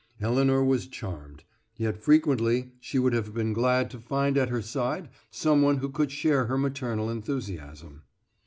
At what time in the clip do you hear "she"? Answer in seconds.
2.79-2.97